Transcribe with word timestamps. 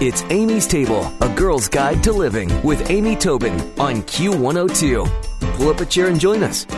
It's 0.00 0.22
Amy's 0.30 0.68
Table, 0.68 1.12
a 1.20 1.28
girl's 1.28 1.66
guide 1.66 2.04
to 2.04 2.12
living 2.12 2.62
with 2.62 2.88
Amy 2.88 3.16
Tobin 3.16 3.54
on 3.80 4.02
Q102. 4.02 5.10
Pull 5.56 5.68
up 5.70 5.80
a 5.80 5.86
chair 5.86 6.06
and 6.06 6.20
join 6.20 6.44
us. 6.44 6.68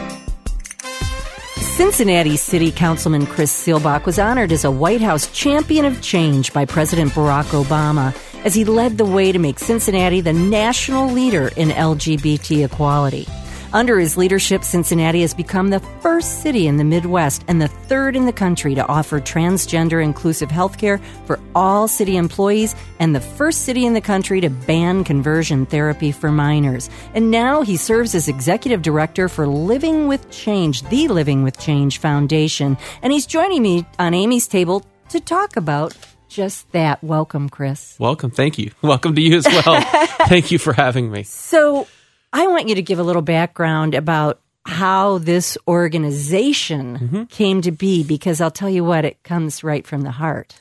Cincinnati 1.77 2.39
City 2.39 2.73
Councilman 2.73 3.27
Chris 3.27 3.53
Seelbach 3.53 4.07
was 4.07 4.19
honored 4.19 4.53
as 4.53 4.65
a 4.65 4.71
White 4.71 5.03
House 5.03 5.31
champion 5.33 5.85
of 5.85 6.01
change 6.01 6.55
by 6.55 6.65
President 6.65 7.13
Barack 7.13 7.63
Obama 7.63 8.17
as 8.47 8.55
he 8.55 8.65
led 8.65 8.97
the 8.97 9.05
way 9.05 9.33
to 9.33 9.39
make 9.39 9.59
Cincinnati 9.59 10.23
the 10.23 10.33
national 10.33 11.11
leader 11.11 11.49
in 11.59 11.69
LGBT 11.69 12.65
equality. 12.65 13.27
Under 13.73 14.01
his 14.01 14.17
leadership, 14.17 14.65
Cincinnati 14.65 15.21
has 15.21 15.33
become 15.33 15.71
the 15.71 15.79
first 16.01 16.43
city 16.43 16.67
in 16.67 16.77
the 16.77 16.83
Midwest 16.83 17.45
and 17.47 17.63
the 17.63 17.69
third 17.69 18.17
in 18.17 18.27
the 18.27 18.33
country 18.33 18.75
to 18.75 18.85
offer 18.87 19.21
transgender 19.21 20.03
inclusive 20.03 20.51
health 20.51 20.77
care 20.77 20.99
for 21.25 21.39
all 21.55 21.87
city 21.87 22.17
employees 22.17 22.75
and 22.99 23.15
the 23.15 23.21
first 23.21 23.63
city 23.63 23.87
in 23.87 23.95
the 23.95 24.01
country 24.01 24.41
to 24.41 24.51
ban 24.51 25.05
conversion 25.05 25.67
therapy 25.67 26.11
for 26.11 26.33
minors. 26.33 26.91
And 27.15 27.31
now 27.31 27.63
he 27.63 27.77
serves 27.77 28.17
as 28.17 28.27
executive 28.27 28.83
director 28.83 29.29
for 29.29 29.47
Living 29.47 30.09
with 30.09 30.29
Change, 30.33 30.83
the 30.89 31.07
Living 31.07 31.45
with 31.45 31.57
Change 31.61 31.99
Foundation. 31.99 32.77
And 33.03 33.13
he's 33.13 33.27
joining 33.27 33.63
me 33.63 33.87
on 34.01 34.15
Amy's 34.15 34.49
table 34.49 34.85
to 35.11 35.21
talk 35.21 35.57
about 35.57 35.97
just 36.29 36.71
that. 36.73 37.05
Welcome, 37.05 37.49
Chris. 37.49 37.97
Welcome. 38.01 38.33
Thank 38.33 38.59
you. 38.59 38.73
Welcome 38.83 39.15
to 39.15 39.21
you 39.21 39.37
as 39.37 39.47
well. 39.47 39.81
Thank 40.27 40.51
you 40.51 40.59
for 40.59 40.73
having 40.73 41.11
me. 41.11 41.23
So, 41.23 41.87
I 42.33 42.47
want 42.47 42.69
you 42.69 42.77
to 42.77 42.83
give 42.83 42.99
a 42.99 43.03
little 43.03 43.23
background 43.23 43.95
about 43.95 44.41
how 44.67 45.19
this 45.19 45.57
organization 45.67 46.99
mm-hmm. 46.99 47.25
came 47.25 47.63
to 47.63 47.73
be 47.73 48.05
because 48.05 48.41
I'll 48.41 48.51
tell 48.51 48.71
you 48.71 48.85
what, 48.85 49.05
it 49.05 49.23
comes 49.23 49.65
right 49.65 49.87
from 49.87 50.03
the 50.03 50.11
heart. 50.11 50.55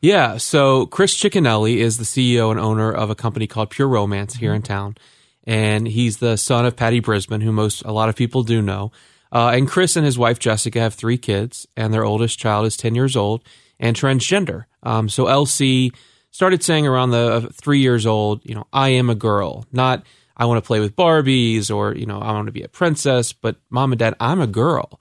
Yeah. 0.00 0.36
So, 0.36 0.86
Chris 0.86 1.16
Cicconelli 1.16 1.76
is 1.76 1.96
the 1.96 2.04
CEO 2.04 2.50
and 2.50 2.60
owner 2.60 2.92
of 2.92 3.08
a 3.08 3.14
company 3.14 3.46
called 3.46 3.70
Pure 3.70 3.88
Romance 3.88 4.34
here 4.34 4.50
mm-hmm. 4.50 4.56
in 4.56 4.62
town. 4.62 4.96
And 5.44 5.88
he's 5.88 6.18
the 6.18 6.36
son 6.36 6.66
of 6.66 6.76
Patty 6.76 7.00
Brisben, 7.00 7.42
who 7.42 7.52
most, 7.52 7.82
a 7.84 7.92
lot 7.92 8.08
of 8.08 8.16
people 8.16 8.42
do 8.42 8.60
know. 8.60 8.92
Uh, 9.32 9.52
and 9.54 9.66
Chris 9.66 9.96
and 9.96 10.04
his 10.04 10.18
wife 10.18 10.38
Jessica 10.38 10.80
have 10.80 10.94
three 10.94 11.18
kids, 11.18 11.66
and 11.76 11.92
their 11.92 12.04
oldest 12.04 12.38
child 12.38 12.66
is 12.66 12.76
10 12.76 12.94
years 12.94 13.16
old 13.16 13.42
and 13.80 13.96
transgender. 13.96 14.66
Um, 14.82 15.08
so, 15.08 15.26
Elsie 15.26 15.90
started 16.30 16.62
saying 16.62 16.86
around 16.86 17.10
the 17.10 17.32
uh, 17.32 17.40
three 17.52 17.80
years 17.80 18.04
old, 18.04 18.42
you 18.44 18.54
know, 18.54 18.66
I 18.74 18.90
am 18.90 19.08
a 19.08 19.14
girl, 19.14 19.64
not 19.72 20.04
I 20.36 20.46
want 20.46 20.62
to 20.62 20.66
play 20.66 20.80
with 20.80 20.96
Barbies 20.96 21.74
or, 21.74 21.94
you 21.94 22.06
know, 22.06 22.18
I 22.18 22.32
want 22.32 22.46
to 22.46 22.52
be 22.52 22.62
a 22.62 22.68
princess, 22.68 23.32
but 23.32 23.56
mom 23.70 23.92
and 23.92 23.98
dad, 23.98 24.14
I'm 24.18 24.40
a 24.40 24.46
girl. 24.46 25.00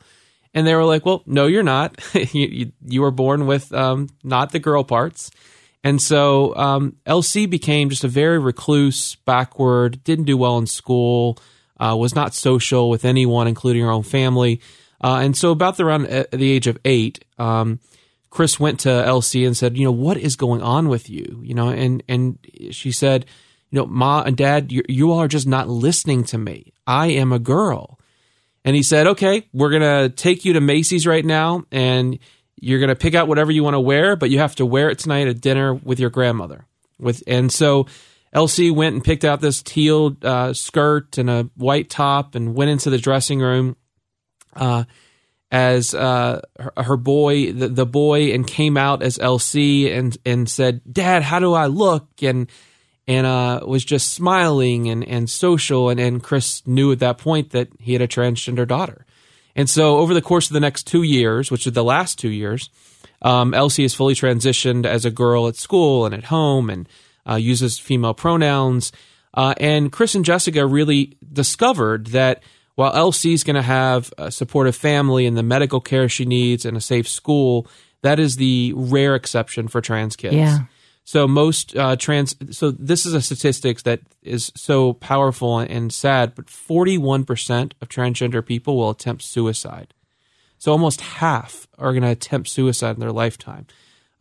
And 0.53 0.67
they 0.67 0.75
were 0.75 0.85
like, 0.85 1.05
well, 1.05 1.23
no, 1.25 1.47
you're 1.47 1.63
not. 1.63 1.99
you, 2.13 2.47
you, 2.47 2.71
you, 2.85 3.01
were 3.01 3.11
born 3.11 3.47
with 3.47 3.73
um, 3.73 4.09
not 4.23 4.51
the 4.51 4.59
girl 4.59 4.83
parts. 4.83 5.31
And 5.83 6.01
so 6.01 6.55
um, 6.55 6.97
Elsie 7.05 7.47
became 7.47 7.89
just 7.89 8.03
a 8.03 8.07
very 8.07 8.37
recluse, 8.37 9.15
backward, 9.15 10.03
didn't 10.03 10.25
do 10.25 10.37
well 10.37 10.57
in 10.59 10.67
school, 10.67 11.39
uh, 11.79 11.95
was 11.97 12.15
not 12.15 12.33
social 12.33 12.89
with 12.89 13.03
anyone, 13.03 13.47
including 13.47 13.81
her 13.81 13.91
own 13.91 14.03
family. 14.03 14.61
Uh, 15.03 15.17
and 15.17 15.35
so, 15.35 15.51
about 15.51 15.75
the, 15.75 15.83
around 15.83 16.07
uh, 16.07 16.23
the 16.31 16.49
age 16.49 16.67
of 16.67 16.77
eight, 16.85 17.25
um, 17.37 17.79
Chris 18.29 18.57
went 18.57 18.79
to 18.81 18.89
Elsie 18.89 19.43
and 19.43 19.57
said, 19.57 19.77
"You 19.77 19.83
know, 19.83 19.91
what 19.91 20.15
is 20.15 20.37
going 20.37 20.61
on 20.61 20.87
with 20.87 21.09
you?" 21.09 21.41
You 21.43 21.53
know, 21.53 21.67
and 21.67 22.01
and 22.07 22.39
she 22.71 22.93
said, 22.93 23.25
you 23.73 23.79
know, 23.79 23.87
Ma 23.87 24.21
and 24.21 24.37
Dad, 24.37 24.71
you, 24.71 24.83
you 24.87 25.11
all 25.11 25.17
are 25.17 25.27
just 25.27 25.47
not 25.47 25.67
listening 25.67 26.23
to 26.25 26.37
me. 26.37 26.73
I 26.85 27.07
am 27.07 27.31
a 27.33 27.39
girl. 27.39 27.99
And 28.63 28.75
he 28.75 28.83
said, 28.83 29.07
okay, 29.07 29.47
we're 29.51 29.71
going 29.71 29.81
to 29.81 30.15
take 30.15 30.45
you 30.45 30.53
to 30.53 30.61
Macy's 30.61 31.07
right 31.07 31.25
now 31.25 31.63
and 31.71 32.19
you're 32.61 32.77
going 32.77 32.89
to 32.89 32.95
pick 32.95 33.15
out 33.15 33.27
whatever 33.27 33.51
you 33.51 33.63
want 33.63 33.73
to 33.73 33.79
wear, 33.79 34.15
but 34.15 34.29
you 34.29 34.37
have 34.37 34.53
to 34.57 34.65
wear 34.65 34.91
it 34.91 34.99
tonight 34.99 35.27
at 35.27 35.41
dinner 35.41 35.73
with 35.73 35.99
your 35.99 36.11
grandmother. 36.11 36.67
With 36.99 37.23
And 37.25 37.51
so 37.51 37.87
Elsie 38.31 38.69
went 38.69 38.93
and 38.93 39.03
picked 39.03 39.25
out 39.25 39.41
this 39.41 39.63
teal 39.63 40.15
uh, 40.21 40.53
skirt 40.53 41.17
and 41.17 41.27
a 41.27 41.49
white 41.55 41.89
top 41.89 42.35
and 42.35 42.53
went 42.53 42.69
into 42.69 42.91
the 42.91 42.99
dressing 42.99 43.39
room. 43.39 43.75
Uh, 44.55 44.83
as 45.51 45.95
uh, 45.95 46.41
her, 46.59 46.73
her, 46.77 46.97
boy, 46.97 47.51
the, 47.53 47.69
the 47.69 47.85
boy, 47.87 48.33
and 48.33 48.45
came 48.45 48.77
out 48.77 49.03
as 49.03 49.19
Elsie 49.19 49.91
and 49.91 50.17
and 50.25 50.49
said, 50.49 50.81
"Dad, 50.91 51.21
how 51.21 51.37
do 51.37 51.53
I 51.53 51.67
look?" 51.67 52.07
and 52.23 52.49
and 53.07 53.27
uh, 53.27 53.61
was 53.65 53.83
just 53.83 54.13
smiling 54.13 54.89
and, 54.89 55.07
and 55.07 55.29
social. 55.29 55.89
And, 55.89 55.99
and 55.99 56.23
Chris 56.23 56.65
knew 56.65 56.91
at 56.91 56.99
that 56.99 57.17
point 57.17 57.51
that 57.51 57.69
he 57.79 57.93
had 57.93 58.01
a 58.01 58.07
transgender 58.07 58.67
daughter. 58.67 59.05
And 59.55 59.69
so, 59.69 59.97
over 59.97 60.13
the 60.13 60.21
course 60.21 60.49
of 60.49 60.53
the 60.53 60.59
next 60.59 60.87
two 60.87 61.03
years, 61.03 61.51
which 61.51 61.67
are 61.67 61.71
the 61.71 61.83
last 61.83 62.17
two 62.17 62.29
years, 62.29 62.69
um, 63.21 63.53
Elsie 63.53 63.83
is 63.83 63.93
fully 63.93 64.15
transitioned 64.15 64.85
as 64.85 65.05
a 65.05 65.11
girl 65.11 65.47
at 65.47 65.55
school 65.55 66.05
and 66.05 66.13
at 66.15 66.25
home 66.25 66.69
and 66.69 66.89
uh, 67.29 67.35
uses 67.35 67.77
female 67.79 68.13
pronouns. 68.13 68.91
Uh, 69.33 69.53
and 69.59 69.91
Chris 69.91 70.15
and 70.15 70.25
Jessica 70.25 70.65
really 70.65 71.17
discovered 71.31 72.07
that 72.07 72.43
while 72.75 72.93
Elsie's 72.93 73.43
going 73.43 73.55
to 73.55 73.61
have 73.61 74.11
a 74.17 74.31
supportive 74.31 74.75
family 74.75 75.25
and 75.25 75.37
the 75.37 75.43
medical 75.43 75.79
care 75.79 76.09
she 76.09 76.25
needs 76.25 76.65
and 76.65 76.75
a 76.75 76.81
safe 76.81 77.07
school, 77.07 77.67
that 78.01 78.19
is 78.19 78.35
the 78.35 78.73
rare 78.75 79.15
exception 79.15 79.67
for 79.67 79.81
trans 79.81 80.15
kids. 80.15 80.35
Yeah. 80.35 80.59
So 81.05 81.27
most 81.27 81.75
uh, 81.75 81.95
trans. 81.97 82.35
So 82.57 82.71
this 82.71 83.05
is 83.05 83.13
a 83.13 83.21
statistics 83.21 83.83
that 83.83 84.01
is 84.21 84.51
so 84.55 84.93
powerful 84.93 85.59
and 85.59 85.93
sad. 85.93 86.33
But 86.35 86.49
forty-one 86.49 87.25
percent 87.25 87.73
of 87.81 87.89
transgender 87.89 88.45
people 88.45 88.77
will 88.77 88.91
attempt 88.91 89.23
suicide. 89.23 89.93
So 90.57 90.71
almost 90.71 91.01
half 91.01 91.67
are 91.77 91.91
going 91.91 92.03
to 92.03 92.09
attempt 92.09 92.47
suicide 92.47 92.95
in 92.95 93.01
their 93.01 93.11
lifetime. 93.11 93.67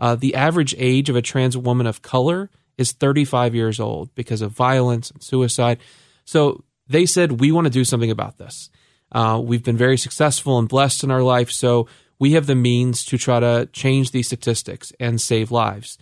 Uh, 0.00 0.16
the 0.16 0.34
average 0.34 0.74
age 0.76 1.08
of 1.08 1.14
a 1.14 1.22
trans 1.22 1.56
woman 1.56 1.86
of 1.86 2.02
color 2.02 2.50
is 2.76 2.90
35 2.90 3.54
years 3.54 3.78
old 3.78 4.12
because 4.16 4.42
of 4.42 4.50
violence 4.50 5.12
and 5.12 5.22
suicide. 5.22 5.78
So 6.24 6.64
they 6.88 7.06
said 7.06 7.40
we 7.40 7.52
want 7.52 7.66
to 7.66 7.70
do 7.70 7.84
something 7.84 8.10
about 8.10 8.38
this. 8.38 8.70
Uh, 9.12 9.40
we've 9.44 9.62
been 9.62 9.76
very 9.76 9.96
successful 9.96 10.58
and 10.58 10.68
blessed 10.68 11.04
in 11.04 11.12
our 11.12 11.22
life, 11.22 11.52
so 11.52 11.86
we 12.18 12.32
have 12.32 12.46
the 12.46 12.56
means 12.56 13.04
to 13.04 13.18
try 13.18 13.38
to 13.38 13.68
change 13.72 14.10
these 14.10 14.26
statistics 14.26 14.92
and 14.98 15.20
save 15.20 15.52
lives. 15.52 15.98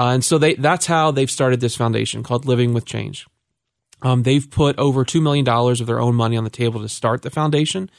Uh, 0.00 0.14
and 0.14 0.24
so 0.24 0.38
they 0.38 0.54
that's 0.54 0.86
how 0.86 1.10
they've 1.10 1.30
started 1.30 1.60
this 1.60 1.76
foundation 1.76 2.22
called 2.22 2.46
Living 2.46 2.72
with 2.72 2.86
Change. 2.86 3.26
Um, 4.00 4.22
they've 4.22 4.50
put 4.50 4.78
over 4.78 5.04
$2 5.04 5.20
million 5.20 5.46
of 5.46 5.86
their 5.86 6.00
own 6.00 6.14
money 6.14 6.38
on 6.38 6.44
the 6.44 6.48
table 6.48 6.80
to 6.80 6.88
start 6.88 7.20
the 7.20 7.28
foundation. 7.28 7.90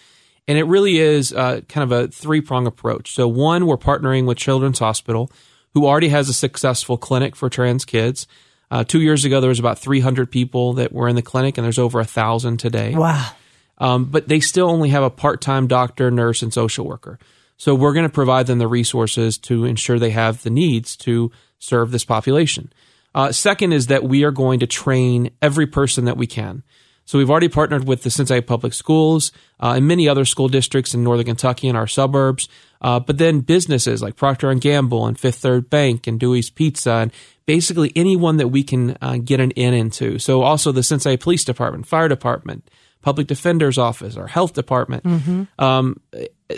And 0.47 0.57
it 0.57 0.63
really 0.63 0.97
is 0.97 1.31
uh, 1.31 1.61
kind 1.69 1.83
of 1.83 1.91
a 1.91 2.07
three 2.07 2.41
prong 2.41 2.65
approach. 2.65 3.11
So, 3.13 3.27
one, 3.27 3.67
we're 3.67 3.77
partnering 3.77 4.25
with 4.25 4.39
Children's 4.39 4.79
Hospital, 4.79 5.31
who 5.75 5.85
already 5.85 6.07
has 6.07 6.27
a 6.27 6.33
successful 6.33 6.97
clinic 6.97 7.35
for 7.35 7.51
trans 7.51 7.85
kids. 7.85 8.25
Uh, 8.71 8.83
two 8.83 9.01
years 9.01 9.23
ago, 9.23 9.39
there 9.39 9.49
was 9.49 9.59
about 9.59 9.77
300 9.77 10.31
people 10.31 10.73
that 10.73 10.91
were 10.91 11.07
in 11.07 11.15
the 11.15 11.21
clinic, 11.21 11.59
and 11.59 11.65
there's 11.65 11.77
over 11.77 11.99
a 11.99 12.05
thousand 12.05 12.57
today. 12.57 12.95
Wow. 12.95 13.29
Um, 13.77 14.05
but 14.05 14.27
they 14.27 14.39
still 14.39 14.71
only 14.71 14.89
have 14.89 15.03
a 15.03 15.11
part 15.11 15.39
time 15.39 15.67
doctor, 15.67 16.09
nurse, 16.09 16.41
and 16.41 16.51
social 16.51 16.83
worker. 16.83 17.19
So, 17.57 17.75
we're 17.75 17.93
going 17.93 18.07
to 18.07 18.09
provide 18.09 18.47
them 18.47 18.57
the 18.57 18.67
resources 18.67 19.37
to 19.39 19.65
ensure 19.65 19.99
they 19.99 20.09
have 20.09 20.41
the 20.41 20.49
needs 20.49 20.95
to 20.97 21.31
serve 21.61 21.91
this 21.91 22.03
population. 22.03 22.73
Uh, 23.13 23.31
second 23.31 23.71
is 23.71 23.87
that 23.87 24.03
we 24.03 24.23
are 24.23 24.31
going 24.31 24.59
to 24.59 24.67
train 24.67 25.31
every 25.41 25.67
person 25.67 26.05
that 26.05 26.17
we 26.17 26.27
can. 26.27 26.63
So 27.05 27.17
we've 27.17 27.29
already 27.29 27.49
partnered 27.49 27.87
with 27.87 28.03
the 28.03 28.09
Cincinnati 28.09 28.45
Public 28.45 28.73
Schools 28.73 29.31
uh, 29.59 29.73
and 29.75 29.87
many 29.87 30.07
other 30.07 30.23
school 30.23 30.47
districts 30.47 30.93
in 30.93 31.03
northern 31.03 31.25
Kentucky 31.25 31.67
and 31.67 31.77
our 31.77 31.87
suburbs. 31.87 32.47
Uh, 32.81 32.99
but 32.99 33.17
then 33.17 33.41
businesses 33.41 34.01
like 34.01 34.15
Procter 34.15 34.49
and 34.49 34.61
Gamble 34.61 35.05
and 35.05 35.19
Fifth 35.19 35.39
Third 35.39 35.69
Bank 35.69 36.07
and 36.07 36.19
Dewey's 36.19 36.49
Pizza 36.49 36.91
and 36.93 37.11
basically 37.45 37.91
anyone 37.95 38.37
that 38.37 38.47
we 38.47 38.63
can 38.63 38.97
uh, 39.01 39.17
get 39.17 39.39
an 39.39 39.51
in 39.51 39.73
into. 39.73 40.19
So 40.19 40.41
also 40.41 40.71
the 40.71 40.83
Cincinnati 40.83 41.17
Police 41.17 41.43
Department, 41.43 41.85
Fire 41.85 42.07
Department, 42.07 42.69
Public 43.01 43.27
Defender's 43.27 43.77
Office, 43.77 44.15
our 44.15 44.27
Health 44.27 44.53
Department. 44.53 45.03
Mm-hmm. 45.03 45.63
Um, 45.63 45.99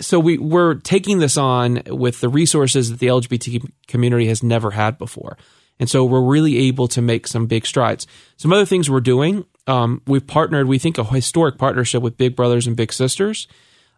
so 0.00 0.18
we, 0.18 0.38
we're 0.38 0.74
taking 0.74 1.18
this 1.18 1.36
on 1.36 1.82
with 1.86 2.20
the 2.20 2.28
resources 2.28 2.90
that 2.90 2.98
the 2.98 3.06
LGBT 3.06 3.70
community 3.86 4.26
has 4.28 4.42
never 4.42 4.70
had 4.70 4.98
before. 4.98 5.36
And 5.80 5.90
so 5.90 6.04
we're 6.04 6.22
really 6.22 6.58
able 6.68 6.88
to 6.88 7.02
make 7.02 7.26
some 7.26 7.46
big 7.46 7.66
strides. 7.66 8.06
Some 8.36 8.52
other 8.52 8.64
things 8.64 8.88
we're 8.88 9.00
doing, 9.00 9.44
um, 9.66 10.02
we've 10.06 10.26
partnered, 10.26 10.68
we 10.68 10.78
think, 10.78 10.98
a 10.98 11.04
historic 11.04 11.58
partnership 11.58 12.02
with 12.02 12.16
Big 12.16 12.36
Brothers 12.36 12.66
and 12.66 12.76
Big 12.76 12.92
Sisters 12.92 13.48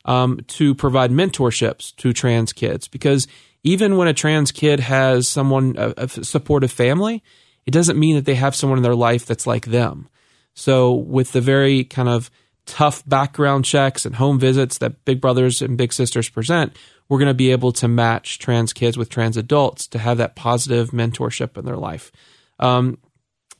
um, 0.04 0.40
to 0.46 0.74
provide 0.74 1.10
mentorships 1.10 1.94
to 1.96 2.12
trans 2.12 2.52
kids. 2.52 2.88
Because 2.88 3.26
even 3.62 3.96
when 3.96 4.08
a 4.08 4.14
trans 4.14 4.52
kid 4.52 4.80
has 4.80 5.28
someone, 5.28 5.74
a, 5.76 5.92
a 5.98 6.08
supportive 6.08 6.72
family, 6.72 7.22
it 7.66 7.72
doesn't 7.72 7.98
mean 7.98 8.14
that 8.14 8.24
they 8.24 8.36
have 8.36 8.54
someone 8.54 8.78
in 8.78 8.84
their 8.84 8.94
life 8.94 9.26
that's 9.26 9.46
like 9.46 9.66
them. 9.66 10.08
So 10.54 10.92
with 10.92 11.32
the 11.32 11.40
very 11.40 11.84
kind 11.84 12.08
of 12.08 12.30
tough 12.66 13.02
background 13.08 13.64
checks 13.64 14.04
and 14.04 14.16
home 14.16 14.38
visits 14.38 14.78
that 14.78 15.04
Big 15.04 15.20
Brothers 15.20 15.62
and 15.62 15.78
Big 15.78 15.92
Sisters 15.92 16.28
present, 16.28 16.76
we're 17.08 17.18
going 17.18 17.28
to 17.28 17.34
be 17.34 17.52
able 17.52 17.72
to 17.72 17.88
match 17.88 18.38
trans 18.38 18.72
kids 18.72 18.98
with 18.98 19.08
trans 19.08 19.36
adults 19.36 19.86
to 19.88 19.98
have 19.98 20.18
that 20.18 20.36
positive 20.36 20.90
mentorship 20.90 21.56
in 21.56 21.64
their 21.64 21.76
life. 21.76 22.12
Um, 22.58 22.98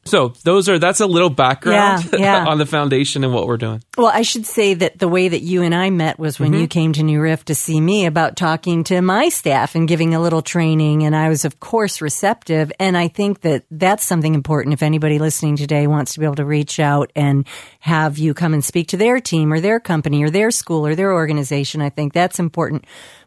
So 0.06 0.28
those 0.44 0.68
are 0.68 0.78
that's 0.78 1.00
a 1.00 1.06
little 1.06 1.30
background 1.30 2.08
Yeah, 2.12 2.18
yeah. 2.18 2.44
on 2.48 2.58
the 2.58 2.66
foundation 2.66 3.24
and 3.24 3.32
what 3.32 3.46
we're 3.46 3.56
doing. 3.56 3.82
Well, 3.98 4.10
I 4.12 4.22
should 4.22 4.46
say 4.46 4.74
that 4.74 4.98
the 4.98 5.08
way 5.08 5.28
that 5.28 5.40
you 5.40 5.62
and 5.62 5.74
I 5.74 5.90
met 5.90 6.18
was 6.18 6.38
when 6.38 6.52
mm-hmm. 6.52 6.62
you 6.62 6.68
came 6.68 6.92
to 6.94 7.02
New 7.02 7.20
Riff 7.20 7.44
to 7.46 7.54
see 7.54 7.80
me 7.80 8.06
about 8.06 8.36
talking 8.36 8.84
to 8.84 9.00
my 9.00 9.28
staff 9.28 9.74
and 9.74 9.88
giving 9.88 10.14
a 10.14 10.20
little 10.20 10.42
training. 10.42 11.02
And 11.02 11.14
I 11.14 11.28
was, 11.28 11.44
of 11.44 11.60
course, 11.60 12.00
receptive. 12.00 12.72
And 12.78 12.96
I 12.96 13.08
think 13.08 13.40
that 13.42 13.64
that's 13.70 14.04
something 14.04 14.34
important. 14.34 14.74
If 14.74 14.82
anybody 14.82 15.18
listening 15.18 15.56
today 15.56 15.86
wants 15.86 16.14
to 16.14 16.20
be 16.20 16.26
able 16.26 16.36
to 16.36 16.44
reach 16.44 16.78
out 16.78 17.10
and 17.16 17.46
have 17.80 18.18
you 18.18 18.34
come 18.34 18.54
and 18.54 18.64
speak 18.64 18.88
to 18.88 18.96
their 18.96 19.20
team 19.20 19.52
or 19.52 19.60
their 19.60 19.80
company 19.80 20.22
or 20.22 20.30
their 20.30 20.50
school 20.50 20.86
or 20.86 20.94
their 20.94 21.12
organization, 21.12 21.80
I 21.80 21.90
think 21.90 22.12
that's 22.12 22.38
important. 22.38 22.84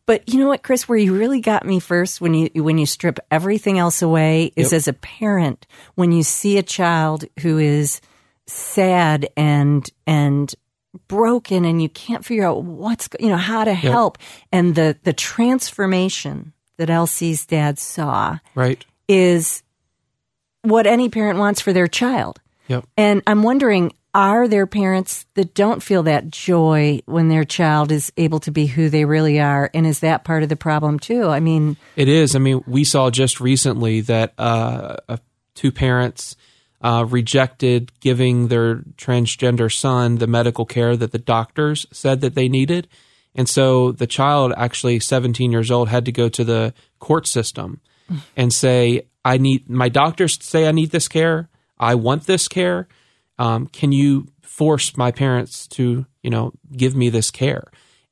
But 0.09 0.27
you 0.27 0.39
know 0.39 0.47
what, 0.47 0.63
Chris, 0.63 0.89
where 0.89 0.97
you 0.97 1.15
really 1.15 1.39
got 1.39 1.67
me 1.67 1.79
first 1.79 2.19
when 2.19 2.33
you 2.33 2.49
when 2.63 2.79
you 2.79 2.87
strip 2.87 3.19
everything 3.29 3.77
else 3.77 4.01
away 4.01 4.51
is 4.55 4.71
Yep. 4.71 4.77
as 4.77 4.87
a 4.87 4.93
parent 4.93 5.67
when 5.93 6.11
you 6.11 6.23
see 6.23 6.57
a 6.57 6.63
child 6.63 7.25
who 7.41 7.59
is 7.59 8.01
sad 8.47 9.29
and 9.37 9.87
and 10.07 10.55
broken 11.07 11.63
and 11.63 11.79
you 11.79 11.89
can't 11.89 12.25
figure 12.25 12.47
out 12.47 12.63
what's 12.63 13.07
you 13.19 13.29
know 13.29 13.37
how 13.37 13.63
to 13.63 13.75
help 13.75 14.17
and 14.51 14.73
the 14.73 14.97
the 15.03 15.13
transformation 15.13 16.53
that 16.77 16.89
Elsie's 16.89 17.45
dad 17.45 17.77
saw 17.77 18.39
Right. 18.55 18.83
is 19.07 19.61
what 20.63 20.87
any 20.87 21.09
parent 21.09 21.37
wants 21.37 21.61
for 21.61 21.71
their 21.71 21.87
child. 21.87 22.41
Yep. 22.67 22.85
And 22.97 23.21
I'm 23.27 23.43
wondering, 23.43 23.93
are 24.13 24.47
there 24.47 24.65
parents 24.65 25.25
that 25.35 25.53
don't 25.53 25.83
feel 25.83 26.03
that 26.03 26.29
joy 26.29 27.01
when 27.05 27.29
their 27.29 27.43
child 27.43 27.91
is 27.91 28.11
able 28.17 28.39
to 28.41 28.51
be 28.51 28.65
who 28.65 28.89
they 28.89 29.05
really 29.05 29.39
are? 29.39 29.69
And 29.73 29.85
is 29.85 29.99
that 29.99 30.23
part 30.23 30.43
of 30.43 30.49
the 30.49 30.55
problem 30.55 30.99
too? 30.99 31.27
I 31.27 31.39
mean, 31.39 31.77
It 31.95 32.07
is. 32.07 32.35
I 32.35 32.39
mean, 32.39 32.63
we 32.65 32.83
saw 32.83 33.09
just 33.09 33.39
recently 33.39 34.01
that 34.01 34.33
uh, 34.37 35.17
two 35.53 35.71
parents 35.71 36.35
uh, 36.81 37.05
rejected 37.07 37.91
giving 37.99 38.47
their 38.47 38.77
transgender 38.97 39.71
son 39.71 40.15
the 40.15 40.27
medical 40.27 40.65
care 40.65 40.95
that 40.95 41.11
the 41.11 41.19
doctors 41.19 41.85
said 41.91 42.21
that 42.21 42.35
they 42.35 42.49
needed. 42.49 42.87
And 43.35 43.47
so 43.47 43.91
the 43.91 44.07
child, 44.07 44.53
actually 44.57 44.99
17 44.99 45.51
years 45.51 45.69
old, 45.69 45.89
had 45.89 46.05
to 46.05 46.11
go 46.11 46.29
to 46.29 46.43
the 46.43 46.73
court 46.99 47.27
system 47.27 47.81
and 48.35 48.51
say, 48.51 49.07
I 49.23 49.37
need, 49.37 49.69
my 49.69 49.89
doctors 49.89 50.43
say 50.43 50.67
I 50.67 50.71
need 50.71 50.89
this 50.89 51.07
care. 51.07 51.49
I 51.79 51.95
want 51.95 52.25
this 52.25 52.47
care. 52.47 52.87
Um, 53.39 53.67
can 53.67 53.91
you 53.91 54.27
force 54.41 54.95
my 54.95 55.11
parents 55.11 55.65
to, 55.69 56.05
you 56.21 56.29
know, 56.29 56.51
give 56.71 56.95
me 56.95 57.09
this 57.09 57.31
care? 57.31 57.63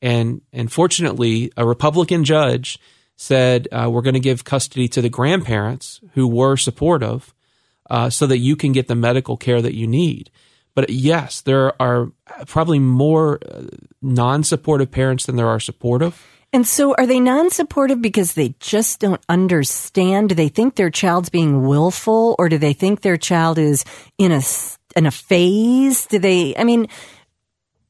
And, 0.02 0.42
and 0.52 0.72
fortunately, 0.72 1.52
a 1.58 1.66
Republican 1.66 2.24
judge 2.24 2.80
said, 3.18 3.68
uh, 3.72 3.90
we're 3.92 4.02
going 4.02 4.14
to 4.14 4.20
give 4.20 4.44
custody 4.44 4.88
to 4.88 5.02
the 5.02 5.10
grandparents 5.10 6.00
who 6.14 6.28
were 6.28 6.56
supportive 6.56 7.34
uh, 7.90 8.10
so 8.10 8.26
that 8.28 8.38
you 8.38 8.56
can 8.56 8.72
get 8.72 8.88
the 8.88 8.96
medical 8.96 9.38
care 9.38 9.62
that 9.62 9.76
you 9.76 9.88
need. 9.88 10.32
But 10.76 10.90
yes, 10.92 11.42
there 11.42 11.80
are 11.82 12.12
probably 12.46 12.80
more 12.80 13.40
uh, 13.52 13.64
non 14.02 14.44
supportive 14.44 14.92
parents 14.92 15.26
than 15.26 15.36
there 15.36 15.48
are 15.48 15.60
supportive. 15.60 16.24
and 16.54 16.68
so 16.68 16.94
are 16.96 17.08
they 17.08 17.20
non-supportive 17.20 18.02
because 18.02 18.34
they 18.34 18.54
just 18.60 19.00
don't 19.00 19.22
understand? 19.28 20.30
Do 20.30 20.36
they 20.36 20.50
think 20.50 20.76
their 20.76 20.92
child's 20.92 21.30
being 21.30 21.68
willful 21.68 22.36
or 22.38 22.48
do 22.48 22.60
they 22.60 22.74
think 22.74 23.02
their 23.02 23.18
child 23.18 23.58
is 23.58 23.84
in 24.20 24.32
a, 24.32 24.42
in 24.98 25.06
a 25.06 25.12
phase? 25.12 26.08
Do 26.08 26.20
they, 26.20 26.56
I 26.56 26.64
mean, 26.64 26.88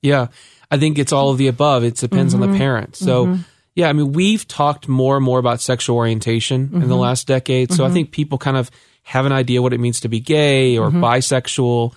Yeah, 0.01 0.27
I 0.69 0.77
think 0.77 0.99
it's 0.99 1.13
all 1.13 1.29
of 1.31 1.37
the 1.37 1.47
above. 1.47 1.83
It 1.83 1.95
depends 1.95 2.33
on 2.33 2.41
the 2.41 2.47
mm-hmm. 2.47 2.57
parent. 2.57 2.95
So, 2.95 3.25
mm-hmm. 3.25 3.41
yeah, 3.75 3.89
I 3.89 3.93
mean, 3.93 4.11
we've 4.11 4.47
talked 4.47 4.87
more 4.87 5.15
and 5.15 5.25
more 5.25 5.39
about 5.39 5.61
sexual 5.61 5.95
orientation 5.95 6.69
in 6.73 6.79
the 6.81 6.85
mm-hmm. 6.85 6.93
last 6.93 7.25
decade. 7.25 7.71
So 7.71 7.85
I 7.85 7.89
think 7.89 8.11
people 8.11 8.37
kind 8.37 8.57
of 8.57 8.69
have 9.03 9.25
an 9.25 9.31
idea 9.31 9.61
what 9.61 9.73
it 9.73 9.79
means 9.79 10.01
to 10.01 10.09
be 10.09 10.19
gay 10.19 10.77
or 10.77 10.91
bisexual, 10.91 11.93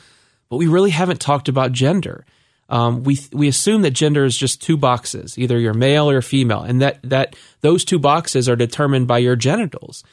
but 0.48 0.56
we 0.56 0.68
really 0.68 0.90
haven't 0.90 1.20
talked 1.20 1.48
about 1.48 1.72
gender. 1.72 2.24
Um, 2.68 3.02
we 3.02 3.18
we 3.32 3.48
assume 3.48 3.82
that 3.82 3.90
gender 3.90 4.24
is 4.24 4.36
just 4.36 4.62
two 4.62 4.76
boxes, 4.76 5.36
either 5.36 5.58
you're 5.58 5.74
male 5.74 6.08
or 6.08 6.22
female, 6.22 6.62
and 6.62 6.80
that 6.80 7.00
that 7.02 7.34
those 7.62 7.84
two 7.84 7.98
boxes 7.98 8.48
are 8.48 8.54
determined 8.54 9.08
by 9.08 9.18
your 9.18 9.34
genitals. 9.34 10.04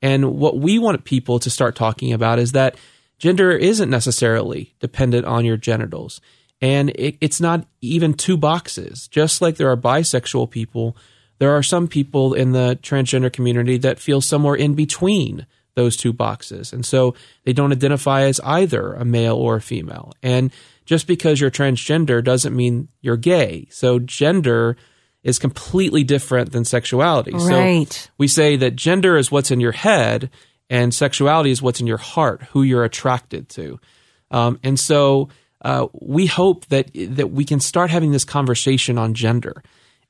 And 0.00 0.36
what 0.36 0.56
we 0.56 0.78
want 0.78 1.02
people 1.02 1.40
to 1.40 1.50
start 1.50 1.74
talking 1.74 2.12
about 2.12 2.38
is 2.38 2.52
that 2.52 2.76
gender 3.24 3.52
isn't 3.52 3.88
necessarily 3.88 4.74
dependent 4.80 5.24
on 5.24 5.46
your 5.46 5.56
genitals. 5.56 6.20
And 6.60 6.90
it, 6.90 7.16
it's 7.22 7.40
not 7.40 7.66
even 7.80 8.12
two 8.12 8.36
boxes. 8.36 9.08
Just 9.08 9.40
like 9.40 9.56
there 9.56 9.70
are 9.70 9.78
bisexual 9.78 10.50
people, 10.50 10.94
there 11.38 11.56
are 11.56 11.62
some 11.62 11.88
people 11.88 12.34
in 12.34 12.52
the 12.52 12.78
transgender 12.82 13.32
community 13.32 13.78
that 13.78 13.98
feel 13.98 14.20
somewhere 14.20 14.54
in 14.54 14.74
between 14.74 15.46
those 15.72 15.96
two 15.96 16.12
boxes. 16.12 16.74
And 16.74 16.84
so 16.84 17.14
they 17.44 17.54
don't 17.54 17.72
identify 17.72 18.24
as 18.24 18.40
either 18.40 18.92
a 18.92 19.06
male 19.06 19.36
or 19.36 19.56
a 19.56 19.62
female. 19.62 20.12
And 20.22 20.52
just 20.84 21.06
because 21.06 21.40
you're 21.40 21.50
transgender 21.50 22.22
doesn't 22.22 22.54
mean 22.54 22.88
you're 23.00 23.16
gay. 23.16 23.68
So 23.70 24.00
gender 24.00 24.76
is 25.22 25.38
completely 25.38 26.04
different 26.04 26.52
than 26.52 26.66
sexuality. 26.66 27.32
Right. 27.32 27.90
So 27.90 28.10
we 28.18 28.28
say 28.28 28.56
that 28.56 28.76
gender 28.76 29.16
is 29.16 29.32
what's 29.32 29.50
in 29.50 29.60
your 29.60 29.72
head 29.72 30.28
and 30.70 30.94
sexuality 30.94 31.50
is 31.50 31.62
what's 31.62 31.80
in 31.80 31.86
your 31.86 31.98
heart, 31.98 32.42
who 32.50 32.62
you're 32.62 32.84
attracted 32.84 33.48
to. 33.50 33.78
Um, 34.30 34.58
and 34.62 34.78
so 34.78 35.28
uh, 35.62 35.86
we 35.92 36.26
hope 36.26 36.66
that 36.66 36.90
that 36.94 37.30
we 37.30 37.44
can 37.44 37.60
start 37.60 37.90
having 37.90 38.12
this 38.12 38.24
conversation 38.24 38.98
on 38.98 39.14
gender, 39.14 39.62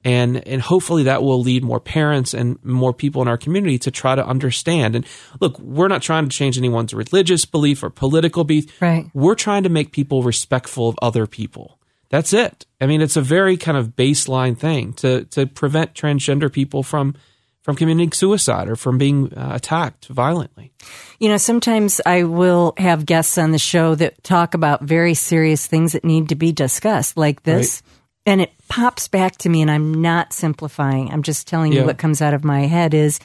and 0.04 0.46
and 0.48 0.60
hopefully 0.62 1.04
that 1.04 1.22
will 1.22 1.40
lead 1.40 1.62
more 1.62 1.80
parents 1.80 2.34
and 2.34 2.62
more 2.64 2.92
people 2.92 3.22
in 3.22 3.28
our 3.28 3.38
community 3.38 3.78
to 3.78 3.90
try 3.90 4.14
to 4.14 4.26
understand. 4.26 4.96
And 4.96 5.06
look, 5.40 5.58
we're 5.58 5.88
not 5.88 6.02
trying 6.02 6.28
to 6.28 6.36
change 6.36 6.58
anyone's 6.58 6.94
religious 6.94 7.44
belief 7.44 7.82
or 7.82 7.90
political 7.90 8.44
belief. 8.44 8.80
Right. 8.80 9.10
We're 9.14 9.34
trying 9.36 9.62
to 9.64 9.68
make 9.68 9.92
people 9.92 10.22
respectful 10.22 10.88
of 10.88 10.96
other 11.02 11.26
people. 11.26 11.78
That's 12.10 12.32
it. 12.32 12.66
I 12.80 12.86
mean, 12.86 13.00
it's 13.00 13.16
a 13.16 13.22
very 13.22 13.56
kind 13.56 13.76
of 13.76 13.96
baseline 13.96 14.58
thing 14.58 14.92
to 14.94 15.24
to 15.26 15.46
prevent 15.46 15.94
transgender 15.94 16.52
people 16.52 16.82
from 16.82 17.14
from 17.64 17.76
committing 17.76 18.12
suicide 18.12 18.68
or 18.68 18.76
from 18.76 18.98
being 18.98 19.32
uh, 19.32 19.52
attacked 19.54 20.06
violently. 20.08 20.70
You 21.18 21.30
know, 21.30 21.38
sometimes 21.38 21.98
I 22.04 22.24
will 22.24 22.74
have 22.76 23.06
guests 23.06 23.38
on 23.38 23.52
the 23.52 23.58
show 23.58 23.94
that 23.94 24.22
talk 24.22 24.52
about 24.52 24.82
very 24.82 25.14
serious 25.14 25.66
things 25.66 25.92
that 25.92 26.04
need 26.04 26.28
to 26.28 26.34
be 26.34 26.52
discussed, 26.52 27.16
like 27.16 27.42
this. 27.42 27.82
And 28.26 28.40
it 28.42 28.52
pops 28.68 29.08
back 29.08 29.36
to 29.38 29.48
me, 29.48 29.62
and 29.62 29.70
I'm 29.70 30.02
not 30.02 30.32
simplifying. 30.32 31.10
I'm 31.10 31.22
just 31.22 31.48
telling 31.48 31.72
you 31.72 31.84
what 31.84 31.98
comes 31.98 32.22
out 32.22 32.34
of 32.34 32.44
my 32.44 32.60
head 32.60 32.94
is 32.94 33.18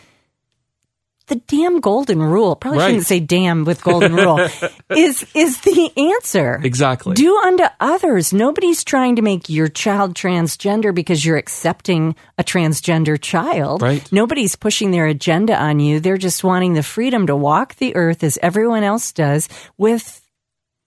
the 1.30 1.38
damn 1.48 1.80
golden 1.80 2.22
rule. 2.22 2.56
Probably 2.58 2.80
Right. 2.80 2.88
shouldn't 2.88 3.06
say 3.08 3.20
damn 3.22 3.64
with 3.64 3.82
golden 3.84 4.14
rule. 4.16 4.40
is 4.90 5.26
is 5.34 5.62
the 5.62 5.92
answer. 5.96 6.60
Exactly. 6.64 7.14
Do 7.16 7.38
unto 7.38 7.64
others. 7.80 8.34
Nobody's 8.34 8.84
trying 8.84 9.16
to 9.16 9.22
make 9.22 9.48
your 9.50 9.70
child 9.70 10.14
transgender 10.16 10.94
because 10.94 11.24
you're 11.26 11.38
accepting 11.38 12.16
a 12.38 12.44
transgender 12.44 13.20
child. 13.20 13.82
Right. 13.82 14.06
Nobody's 14.12 14.56
pushing 14.58 14.92
their 14.92 15.08
agenda 15.08 15.56
on 15.56 15.80
you. 15.80 16.00
They're 16.02 16.18
just 16.18 16.44
wanting 16.44 16.74
the 16.74 16.84
freedom 16.84 17.28
to 17.28 17.36
walk 17.36 17.76
the 17.76 17.96
earth 17.96 18.24
as 18.24 18.38
everyone 18.42 18.84
else 18.84 19.12
does 19.12 19.48
with, 19.78 20.22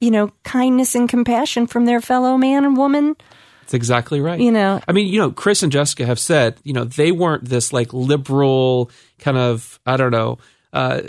you 0.00 0.10
know, 0.10 0.32
kindness 0.44 0.94
and 0.94 1.08
compassion 1.08 1.66
from 1.66 1.86
their 1.86 2.00
fellow 2.00 2.36
man 2.36 2.64
and 2.64 2.76
woman. 2.76 3.16
That's 3.72 3.80
exactly 3.80 4.20
right. 4.20 4.38
You 4.38 4.52
know. 4.52 4.82
I 4.86 4.92
mean, 4.92 5.08
you 5.08 5.18
know, 5.18 5.30
Chris 5.30 5.62
and 5.62 5.72
Jessica 5.72 6.04
have 6.04 6.18
said, 6.18 6.56
you 6.62 6.74
know, 6.74 6.84
they 6.84 7.10
weren't 7.10 7.46
this 7.46 7.72
like 7.72 7.92
liberal 7.94 8.90
kind 9.18 9.38
of, 9.38 9.80
I 9.86 9.96
don't 9.96 10.10
know, 10.10 10.38
uh, 10.74 11.00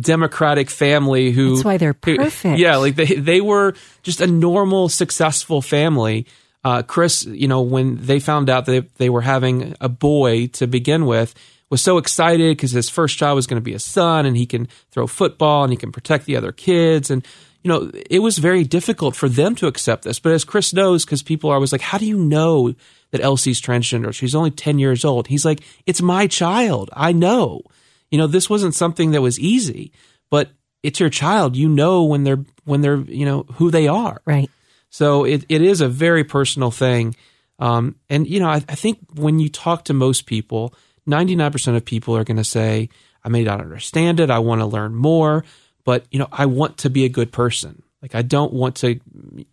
democratic 0.00 0.70
family 0.70 1.30
who. 1.30 1.54
That's 1.56 1.64
why 1.64 1.76
they're 1.76 1.96
who- 2.04 2.16
perfect. 2.16 2.58
yeah, 2.58 2.76
like 2.76 2.96
they 2.96 3.06
they 3.06 3.40
were 3.40 3.74
just 4.02 4.20
a 4.20 4.26
normal, 4.26 4.88
successful 4.88 5.60
family. 5.62 6.26
Uh, 6.64 6.82
Chris, 6.82 7.26
you 7.26 7.46
know, 7.48 7.60
when 7.60 7.96
they 7.96 8.18
found 8.18 8.48
out 8.48 8.64
that 8.66 8.94
they 8.94 9.10
were 9.10 9.20
having 9.20 9.74
a 9.82 9.88
boy 9.88 10.46
to 10.46 10.66
begin 10.66 11.04
with, 11.04 11.34
was 11.68 11.82
so 11.82 11.98
excited 11.98 12.56
because 12.56 12.70
his 12.72 12.88
first 12.88 13.18
child 13.18 13.36
was 13.36 13.46
going 13.46 13.60
to 13.60 13.64
be 13.64 13.74
a 13.74 13.78
son, 13.78 14.24
and 14.24 14.36
he 14.36 14.46
can 14.46 14.68
throw 14.90 15.06
football 15.06 15.64
and 15.64 15.72
he 15.72 15.76
can 15.76 15.92
protect 15.92 16.24
the 16.24 16.36
other 16.36 16.52
kids, 16.52 17.10
and 17.10 17.26
you 17.64 17.70
know, 17.70 17.90
it 18.10 18.20
was 18.20 18.38
very 18.38 18.62
difficult 18.62 19.16
for 19.16 19.28
them 19.28 19.54
to 19.56 19.66
accept 19.66 20.04
this. 20.04 20.20
But 20.20 20.32
as 20.32 20.44
Chris 20.44 20.72
knows, 20.72 21.04
because 21.04 21.22
people 21.22 21.50
are 21.50 21.54
always 21.54 21.72
like, 21.72 21.80
"How 21.80 21.98
do 21.98 22.06
you 22.06 22.18
know 22.18 22.74
that 23.10 23.22
Elsie's 23.22 23.60
transgender? 23.60 24.14
She's 24.14 24.34
only 24.34 24.50
ten 24.50 24.78
years 24.78 25.04
old." 25.04 25.26
He's 25.26 25.44
like, 25.44 25.62
"It's 25.86 26.02
my 26.02 26.26
child. 26.26 26.90
I 26.92 27.12
know." 27.12 27.62
You 28.10 28.18
know, 28.18 28.26
this 28.26 28.48
wasn't 28.48 28.74
something 28.74 29.10
that 29.10 29.22
was 29.22 29.40
easy, 29.40 29.92
but 30.30 30.50
it's 30.82 31.00
your 31.00 31.10
child. 31.10 31.56
You 31.56 31.68
know 31.68 32.04
when 32.04 32.22
they're 32.22 32.44
when 32.64 32.82
they're 32.82 32.98
you 32.98 33.24
know 33.24 33.46
who 33.54 33.70
they 33.70 33.88
are. 33.88 34.20
Right. 34.24 34.50
So 34.94 35.24
it, 35.24 35.44
it 35.48 35.60
is 35.60 35.80
a 35.80 35.88
very 35.88 36.22
personal 36.22 36.70
thing. 36.70 37.16
Um, 37.58 37.96
and, 38.08 38.28
you 38.28 38.38
know, 38.38 38.48
I, 38.48 38.62
I 38.68 38.76
think 38.76 38.98
when 39.14 39.40
you 39.40 39.48
talk 39.48 39.86
to 39.86 39.92
most 39.92 40.24
people, 40.26 40.72
99% 41.08 41.76
of 41.76 41.84
people 41.84 42.16
are 42.16 42.22
going 42.22 42.36
to 42.36 42.44
say, 42.44 42.90
I 43.24 43.28
may 43.28 43.42
not 43.42 43.60
understand 43.60 44.20
it. 44.20 44.30
I 44.30 44.38
want 44.38 44.60
to 44.60 44.66
learn 44.66 44.94
more, 44.94 45.44
but, 45.84 46.06
you 46.10 46.18
know, 46.18 46.28
I 46.32 46.46
want 46.46 46.78
to 46.78 46.90
be 46.90 47.04
a 47.04 47.08
good 47.08 47.32
person. 47.32 47.82
Like, 48.02 48.14
I 48.14 48.22
don't 48.22 48.52
want 48.52 48.76
to 48.76 49.00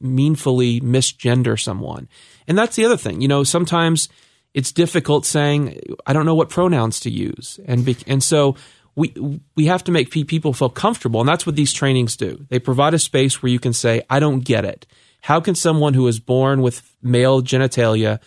meanfully 0.04 0.82
misgender 0.82 1.60
someone. 1.60 2.10
And 2.48 2.58
that's 2.58 2.76
the 2.76 2.86
other 2.86 2.98
thing. 2.98 3.22
You 3.22 3.28
know, 3.28 3.44
sometimes 3.44 4.10
it's 4.54 4.72
difficult 4.72 5.26
saying, 5.26 5.80
I 6.06 6.14
don't 6.14 6.26
know 6.26 6.36
what 6.36 6.50
pronouns 6.50 7.00
to 7.02 7.10
use. 7.10 7.60
And, 7.66 7.86
be, 7.86 7.96
and 8.08 8.22
so 8.22 8.56
we 8.96 9.14
we 9.56 9.66
have 9.68 9.84
to 9.86 9.92
make 9.92 10.12
people 10.12 10.54
feel 10.54 10.70
comfortable, 10.70 11.22
and 11.22 11.30
that's 11.30 11.46
what 11.46 11.56
these 11.56 11.74
trainings 11.74 12.18
do. 12.18 12.46
They 12.50 12.60
provide 12.60 12.94
a 12.94 13.00
space 13.00 13.42
where 13.42 13.52
you 13.52 13.60
can 13.60 13.74
say, 13.74 14.02
"I 14.10 14.20
don't 14.20 14.42
get 14.42 14.66
it. 14.66 14.86
How 15.22 15.40
can 15.40 15.56
someone 15.56 15.94
who 15.94 16.08
is 16.08 16.20
born 16.20 16.62
with 16.62 16.82
male 17.02 17.42
genitalia 17.42 18.20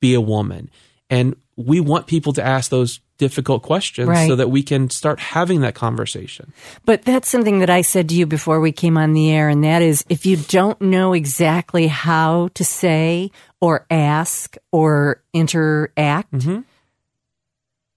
be 0.00 0.14
a 0.14 0.20
woman?" 0.20 0.70
And 1.08 1.36
we 1.66 1.80
want 1.80 2.06
people 2.06 2.32
to 2.34 2.42
ask 2.44 2.70
those 2.70 3.00
difficult 3.18 3.62
questions 3.62 4.08
Right. 4.08 4.26
so 4.26 4.34
that 4.36 4.48
we 4.50 4.62
can 4.62 4.88
start 4.88 5.20
having 5.20 5.60
that 5.60 5.74
conversation. 5.74 6.52
But 6.86 7.02
that's 7.02 7.28
something 7.28 7.58
that 7.58 7.68
I 7.68 7.82
said 7.82 8.08
to 8.08 8.14
you 8.14 8.24
before 8.26 8.60
we 8.60 8.72
came 8.72 8.96
on 8.96 9.12
the 9.12 9.30
air, 9.30 9.48
and 9.50 9.62
that 9.64 9.82
is 9.82 10.04
if 10.08 10.24
you 10.24 10.36
don't 10.36 10.80
know 10.80 11.12
exactly 11.12 11.86
how 11.86 12.48
to 12.54 12.64
say 12.64 13.30
or 13.60 13.86
ask 13.90 14.56
or 14.72 15.22
interact, 15.34 16.32
Mm-hmm. 16.32 16.60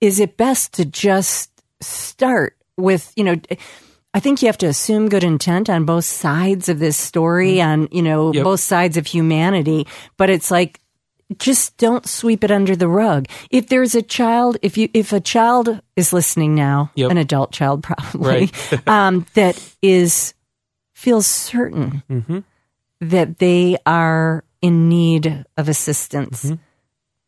is 0.01 0.20
it 0.20 0.36
best 0.38 0.74
to 0.74 0.86
just 0.86 1.51
start 1.82 2.58
with, 2.77 3.13
you 3.15 3.24
know, 3.24 3.36
I 4.13 4.20
think 4.20 4.41
you 4.41 4.48
have 4.48 4.58
to 4.60 4.67
assume 4.67 5.10
good 5.10 5.24
intent 5.24 5.70
on 5.70 5.86
both 5.86 6.05
sides 6.05 6.70
of 6.70 6.79
this 6.79 6.98
story, 6.98 7.62
on, 7.62 7.88
you 7.91 8.01
know, 8.01 8.25
Mm-hmm. 8.27 8.36
Yep. 8.38 8.43
both 8.43 8.60
sides 8.60 8.98
of 8.98 9.08
humanity, 9.08 9.88
but 10.17 10.29
it's 10.29 10.51
like, 10.51 10.79
just 11.38 11.77
don't 11.77 12.08
sweep 12.08 12.44
it 12.44 12.51
under 12.51 12.75
the 12.75 12.88
rug. 12.88 13.27
If 13.50 13.68
there's 13.68 13.96
a 13.96 14.01
child, 14.01 14.58
if 14.62 14.77
you 14.77 14.89
if 14.94 15.13
a 15.13 15.20
child 15.20 15.82
is 15.96 16.13
listening 16.13 16.56
now, 16.56 16.92
Yep. 16.96 17.12
an 17.12 17.18
adult 17.18 17.51
child 17.51 17.84
probably, 17.84 18.51
um, 18.88 19.25
that 19.34 19.60
is 19.82 20.34
feels 20.94 21.25
certain 21.27 22.03
Mm-hmm. 22.10 22.39
that 23.01 23.39
they 23.39 23.77
are 23.86 24.44
in 24.62 24.89
need 24.89 25.46
of 25.58 25.68
assistance, 25.70 26.46
Mm-hmm. 26.46 26.56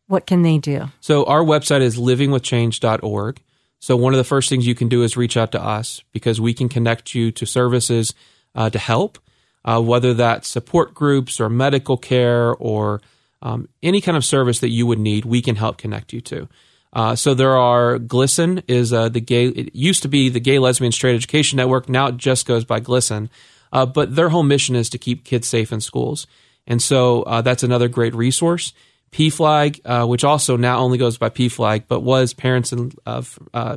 what 0.08 0.26
can 0.26 0.42
they 0.44 0.58
do? 0.58 0.86
So 1.02 1.26
our 1.26 1.42
website 1.44 1.82
is 1.82 1.98
livingwithchange.org. 1.98 3.42
So 3.80 3.96
one 3.96 4.14
of 4.14 4.18
the 4.18 4.24
first 4.24 4.50
things 4.50 4.66
you 4.66 4.76
can 4.76 4.88
do 4.90 5.04
is 5.04 5.18
reach 5.18 5.36
out 5.38 5.52
to 5.52 5.62
us 5.62 6.04
because 6.12 6.40
we 6.42 6.54
can 6.54 6.70
connect 6.70 7.14
you 7.14 7.32
to 7.34 7.46
services 7.46 8.14
uh, 8.56 8.70
to 8.70 8.80
help, 8.80 9.20
uh, 9.64 9.82
whether 9.82 10.14
that's 10.14 10.48
support 10.48 10.94
groups 10.94 11.40
or 11.40 11.50
medical 11.50 11.98
care 11.98 12.54
or 12.56 13.02
um, 13.46 13.70
any 13.84 14.02
kind 14.02 14.18
of 14.18 14.26
service 14.26 14.60
that 14.60 14.70
you 14.70 14.88
would 14.88 15.00
need. 15.00 15.24
We 15.24 15.42
can 15.42 15.56
help 15.56 15.78
connect 15.78 16.12
you 16.12 16.20
to. 16.22 16.50
Uh, 16.92 17.16
so 17.16 17.34
there 17.34 17.56
are 17.56 18.00
GLSEN 18.00 18.64
is 18.68 18.92
uh, 18.92 19.08
the 19.10 19.22
gay. 19.22 19.48
It 19.48 19.76
used 19.76 20.02
to 20.02 20.08
be 20.08 20.30
the 20.30 20.40
Gay 20.40 20.58
Lesbian 20.58 20.92
Straight 20.92 21.16
Education 21.16 21.58
Network. 21.58 21.88
Now 21.88 22.08
it 22.08 22.18
just 22.18 22.48
goes 22.48 22.66
by 22.66 22.80
GLSEN. 22.80 23.30
Uh, 23.72 23.86
but 23.86 24.16
their 24.16 24.30
whole 24.30 24.44
mission 24.44 24.76
is 24.76 24.90
to 24.90 24.98
keep 24.98 25.26
kids 25.26 25.48
safe 25.48 25.72
in 25.72 25.82
schools, 25.82 26.28
and 26.66 26.82
so 26.82 27.24
uh, 27.24 27.42
that's 27.42 27.64
another 27.64 27.88
great 27.88 28.16
resource. 28.16 28.74
PFLAG, 29.12 29.82
uh, 29.86 30.08
which 30.08 30.24
also 30.24 30.56
now 30.56 30.80
only 30.80 30.98
goes 30.98 31.18
by 31.18 31.30
PFLAG, 31.30 31.84
but 31.88 32.00
was 32.00 32.34
Parents 32.34 32.72
and 32.72 32.96
uh, 33.06 33.22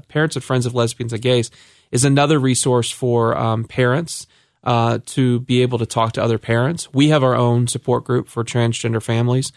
Parents 0.09 0.37
and 0.37 0.45
Friends 0.45 0.67
of 0.67 0.75
Lesbians 0.75 1.13
and 1.13 1.23
Gays, 1.23 1.51
is 1.91 2.05
another 2.05 2.39
resource 2.39 2.91
for 2.91 3.37
um, 3.37 3.65
parents 3.65 4.27
uh, 4.65 4.99
to 5.07 5.41
be 5.41 5.63
able 5.63 5.79
to 5.79 5.87
talk 5.87 6.13
to 6.13 6.23
other 6.23 6.39
parents. 6.39 6.93
We 6.93 7.09
have 7.09 7.23
our 7.23 7.35
own 7.35 7.67
support 7.67 8.05
group 8.05 8.29
for 8.29 8.45
transgender 8.45 9.03
families. 9.03 9.53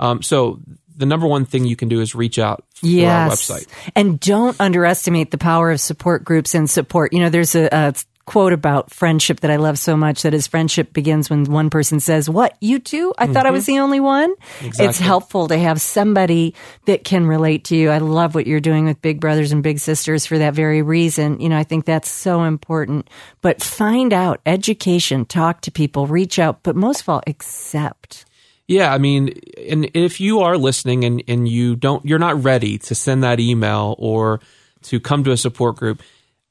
Um, 0.00 0.22
so 0.22 0.60
the 0.96 1.06
number 1.06 1.26
one 1.26 1.44
thing 1.44 1.64
you 1.64 1.76
can 1.76 1.88
do 1.88 2.00
is 2.00 2.14
reach 2.14 2.38
out 2.38 2.64
through 2.74 2.90
our 3.04 3.28
website. 3.30 3.66
And 3.94 4.20
don't 4.20 4.58
underestimate 4.60 5.30
the 5.30 5.38
power 5.38 5.70
of 5.70 5.80
support 5.80 6.24
groups 6.24 6.54
and 6.54 6.68
support. 6.70 7.12
You 7.12 7.20
know, 7.20 7.30
there's 7.30 7.54
a, 7.54 7.68
a 7.70 7.94
quote 8.26 8.52
about 8.52 8.90
friendship 8.90 9.40
that 9.40 9.50
I 9.50 9.56
love 9.56 9.78
so 9.78 9.96
much 9.96 10.22
that 10.22 10.34
is 10.34 10.46
friendship 10.46 10.92
begins 10.92 11.28
when 11.28 11.44
one 11.44 11.70
person 11.70 12.00
says, 12.00 12.28
What, 12.28 12.56
you 12.60 12.78
too? 12.78 13.14
I 13.18 13.26
thought 13.26 13.46
I 13.46 13.50
was 13.50 13.64
mm-hmm. 13.64 13.72
the 13.72 13.80
only 13.80 14.00
one. 14.00 14.34
It's 14.60 14.98
helpful 14.98 15.48
to 15.48 15.58
have 15.58 15.80
somebody 15.80 16.54
that 16.86 17.04
can 17.04 17.26
relate 17.26 17.64
to 17.64 17.76
you. 17.76 17.90
I 17.90 17.98
love 17.98 18.34
what 18.34 18.46
you're 18.46 18.60
doing 18.60 18.86
with 18.86 19.02
Big 19.02 19.20
Brothers 19.20 19.52
and 19.52 19.62
Big 19.62 19.78
Sisters 19.78 20.26
for 20.26 20.38
that 20.38 20.54
very 20.54 20.82
reason. 20.82 21.40
You 21.40 21.48
know, 21.48 21.58
I 21.58 21.64
think 21.64 21.84
that's 21.84 22.10
so 22.10 22.44
important. 22.44 23.08
But 23.40 23.62
find 23.62 24.12
out 24.12 24.40
education, 24.46 25.24
talk 25.24 25.60
to 25.62 25.70
people, 25.70 26.06
reach 26.06 26.38
out, 26.38 26.62
but 26.62 26.76
most 26.76 27.02
of 27.02 27.08
all, 27.08 27.22
accept. 27.26 28.24
Yeah, 28.66 28.92
I 28.92 28.98
mean, 28.98 29.38
and 29.68 29.90
if 29.92 30.20
you 30.20 30.40
are 30.40 30.56
listening 30.56 31.04
and, 31.04 31.22
and 31.28 31.46
you 31.46 31.76
don't, 31.76 32.04
you're 32.06 32.18
not 32.18 32.42
ready 32.42 32.78
to 32.78 32.94
send 32.94 33.22
that 33.22 33.38
email 33.38 33.94
or 33.98 34.40
to 34.84 35.00
come 35.00 35.24
to 35.24 35.32
a 35.32 35.36
support 35.36 35.76
group, 35.76 36.02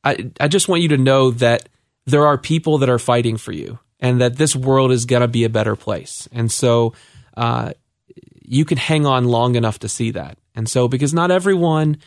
I, 0.03 0.31
I 0.39 0.47
just 0.47 0.67
want 0.67 0.81
you 0.81 0.89
to 0.89 0.97
know 0.97 1.31
that 1.31 1.69
there 2.05 2.25
are 2.25 2.37
people 2.37 2.79
that 2.79 2.89
are 2.89 2.99
fighting 2.99 3.37
for 3.37 3.51
you 3.51 3.79
and 3.99 4.19
that 4.21 4.37
this 4.37 4.55
world 4.55 4.91
is 4.91 5.05
going 5.05 5.21
to 5.21 5.27
be 5.27 5.43
a 5.45 5.49
better 5.49 5.75
place. 5.75 6.27
And 6.31 6.51
so, 6.51 6.93
uh, 7.37 7.73
you 8.45 8.65
can 8.65 8.77
hang 8.77 9.05
on 9.05 9.25
long 9.25 9.55
enough 9.55 9.79
to 9.79 9.89
see 9.89 10.11
that. 10.11 10.37
And 10.55 10.67
so, 10.69 10.87
because 10.87 11.13
not 11.13 11.31
everyone, 11.31 11.97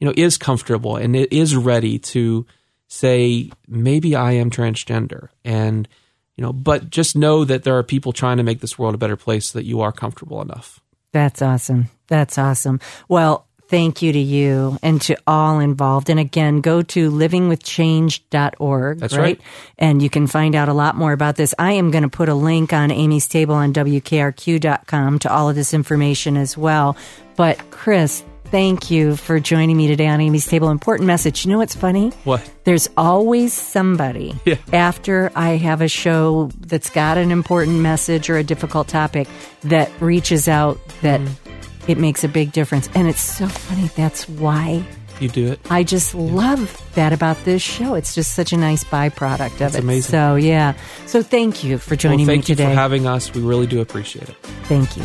you 0.00 0.06
know, 0.06 0.14
is 0.16 0.38
comfortable 0.38 0.96
and 0.96 1.14
it 1.14 1.32
is 1.32 1.54
ready 1.54 1.98
to 1.98 2.46
say, 2.88 3.50
maybe 3.68 4.16
I 4.16 4.32
am 4.32 4.50
transgender. 4.50 5.28
And, 5.44 5.88
you 6.36 6.42
know, 6.42 6.52
but 6.52 6.90
just 6.90 7.16
know 7.16 7.44
that 7.44 7.62
there 7.62 7.76
are 7.78 7.82
people 7.82 8.12
trying 8.12 8.38
to 8.38 8.42
make 8.42 8.60
this 8.60 8.78
world 8.78 8.94
a 8.94 8.98
better 8.98 9.16
place 9.16 9.46
so 9.46 9.58
that 9.58 9.66
you 9.66 9.80
are 9.80 9.92
comfortable 9.92 10.42
enough. 10.42 10.80
That's 11.12 11.42
awesome. 11.42 11.88
That's 12.08 12.38
awesome. 12.38 12.80
Well, 13.08 13.46
thank 13.72 14.02
you 14.02 14.12
to 14.12 14.18
you 14.18 14.78
and 14.82 15.00
to 15.00 15.16
all 15.26 15.58
involved. 15.58 16.10
And 16.10 16.20
again, 16.20 16.60
go 16.60 16.82
to 16.82 17.10
livingwithchange.org. 17.10 18.98
That's 18.98 19.14
right? 19.16 19.22
right. 19.22 19.40
And 19.78 20.02
you 20.02 20.10
can 20.10 20.26
find 20.26 20.54
out 20.54 20.68
a 20.68 20.74
lot 20.74 20.94
more 20.94 21.12
about 21.12 21.36
this. 21.36 21.54
I 21.58 21.72
am 21.72 21.90
going 21.90 22.02
to 22.02 22.10
put 22.10 22.28
a 22.28 22.34
link 22.34 22.72
on 22.74 22.90
Amy's 22.90 23.26
table 23.28 23.54
on 23.54 23.72
WKRQ.com 23.72 25.18
to 25.20 25.32
all 25.32 25.48
of 25.48 25.56
this 25.56 25.72
information 25.74 26.36
as 26.36 26.56
well. 26.56 26.96
But 27.36 27.70
Chris, 27.70 28.22
thank 28.46 28.90
you 28.90 29.16
for 29.16 29.40
joining 29.40 29.78
me 29.78 29.86
today 29.86 30.06
on 30.06 30.20
Amy's 30.20 30.46
table. 30.46 30.68
Important 30.68 31.06
message. 31.06 31.46
You 31.46 31.52
know 31.52 31.58
what's 31.58 31.74
funny? 31.74 32.10
What? 32.24 32.48
There's 32.64 32.90
always 32.98 33.54
somebody 33.54 34.34
Yeah. 34.44 34.56
after 34.72 35.32
I 35.34 35.50
have 35.56 35.80
a 35.80 35.88
show 35.88 36.50
that's 36.60 36.90
got 36.90 37.16
an 37.16 37.30
important 37.30 37.78
message 37.80 38.28
or 38.28 38.36
a 38.36 38.44
difficult 38.44 38.88
topic 38.88 39.28
that 39.62 39.90
reaches 40.00 40.46
out 40.46 40.78
that 41.00 41.20
Mm-hmm. 41.20 41.41
It 41.88 41.98
makes 41.98 42.24
a 42.24 42.28
big 42.28 42.52
difference. 42.52 42.88
And 42.94 43.08
it's 43.08 43.20
so 43.20 43.46
funny. 43.48 43.88
That's 43.96 44.28
why 44.28 44.84
You 45.20 45.28
do 45.28 45.52
it. 45.52 45.60
I 45.70 45.82
just 45.84 46.14
love 46.14 46.80
that 46.94 47.12
about 47.12 47.36
this 47.44 47.62
show. 47.62 47.94
It's 47.94 48.14
just 48.14 48.34
such 48.34 48.52
a 48.52 48.56
nice 48.56 48.82
byproduct 48.84 49.52
of 49.52 49.58
That's 49.58 49.74
it. 49.76 49.80
amazing. 49.84 50.10
So, 50.10 50.34
yeah. 50.36 50.74
So, 51.06 51.22
thank 51.22 51.62
you 51.64 51.78
for 51.78 51.94
joining 51.96 52.18
well, 52.20 52.26
me 52.26 52.32
thank 52.34 52.48
you 52.48 52.54
today. 52.56 52.70
for 52.70 52.74
having 52.74 53.06
us. 53.06 53.32
We 53.34 53.42
really 53.42 53.66
do 53.66 53.80
appreciate 53.80 54.28
it. 54.28 54.36
thank 54.64 54.96
you. 54.96 55.04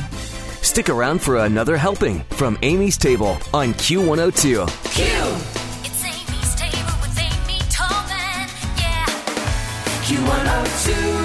Stick 0.61 0.89
around 0.89 1.21
for 1.21 1.37
another 1.37 1.77
helping 1.77 2.21
from 2.31 2.57
Amy's 2.61 2.97
Table 2.97 3.37
on 3.53 3.73
Q102. 3.75 4.63
It's 4.65 6.03
Amy's 6.03 6.55
table 6.55 6.93
with 7.01 7.19
Amy 7.19 7.59
Tobin. 7.69 8.49
Yeah. 8.77 9.05
Q102. 10.03 11.16